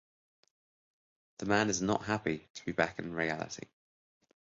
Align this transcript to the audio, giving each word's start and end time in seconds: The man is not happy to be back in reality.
The 1.37 1.45
man 1.45 1.69
is 1.69 1.79
not 1.79 2.05
happy 2.05 2.47
to 2.55 2.65
be 2.65 2.71
back 2.71 2.97
in 2.97 3.13
reality. 3.13 3.67